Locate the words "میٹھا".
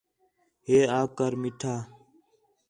1.41-1.75